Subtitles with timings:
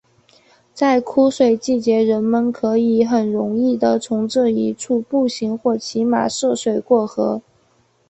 [0.73, 7.39] 在枯水季节人们可以很容易的从这一处步行或骑马涉水过河。